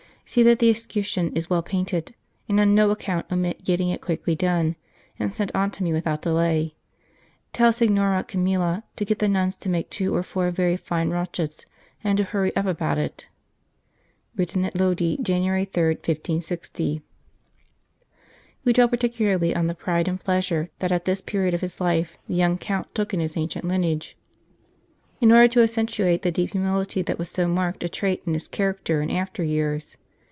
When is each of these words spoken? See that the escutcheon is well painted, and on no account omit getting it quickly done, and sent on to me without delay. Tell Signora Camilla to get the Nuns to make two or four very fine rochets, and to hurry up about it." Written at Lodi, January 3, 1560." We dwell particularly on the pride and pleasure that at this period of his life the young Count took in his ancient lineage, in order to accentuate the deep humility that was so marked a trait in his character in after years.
See 0.23 0.43
that 0.43 0.59
the 0.59 0.69
escutcheon 0.69 1.35
is 1.35 1.49
well 1.49 1.61
painted, 1.61 2.15
and 2.47 2.57
on 2.57 2.73
no 2.73 2.89
account 2.91 3.25
omit 3.29 3.65
getting 3.65 3.89
it 3.89 3.99
quickly 3.99 4.33
done, 4.33 4.77
and 5.19 5.33
sent 5.35 5.53
on 5.53 5.71
to 5.71 5.83
me 5.83 5.91
without 5.91 6.21
delay. 6.21 6.73
Tell 7.51 7.73
Signora 7.73 8.23
Camilla 8.23 8.85
to 8.95 9.03
get 9.03 9.19
the 9.19 9.27
Nuns 9.27 9.57
to 9.57 9.67
make 9.67 9.89
two 9.89 10.15
or 10.15 10.23
four 10.23 10.49
very 10.49 10.77
fine 10.77 11.09
rochets, 11.09 11.65
and 12.01 12.17
to 12.17 12.23
hurry 12.23 12.55
up 12.55 12.65
about 12.65 12.97
it." 12.97 13.27
Written 14.37 14.63
at 14.63 14.79
Lodi, 14.79 15.17
January 15.21 15.65
3, 15.65 15.87
1560." 15.95 17.01
We 18.63 18.71
dwell 18.71 18.87
particularly 18.87 19.53
on 19.53 19.67
the 19.67 19.75
pride 19.75 20.07
and 20.07 20.17
pleasure 20.17 20.69
that 20.79 20.93
at 20.93 21.03
this 21.03 21.19
period 21.19 21.53
of 21.53 21.59
his 21.59 21.81
life 21.81 22.17
the 22.29 22.35
young 22.35 22.57
Count 22.57 22.95
took 22.95 23.13
in 23.13 23.19
his 23.19 23.35
ancient 23.35 23.65
lineage, 23.65 24.15
in 25.19 25.29
order 25.33 25.49
to 25.49 25.61
accentuate 25.61 26.21
the 26.21 26.31
deep 26.31 26.51
humility 26.51 27.01
that 27.01 27.19
was 27.19 27.27
so 27.29 27.49
marked 27.49 27.83
a 27.83 27.89
trait 27.89 28.23
in 28.25 28.33
his 28.33 28.47
character 28.47 29.01
in 29.01 29.11
after 29.11 29.43
years. 29.43 29.97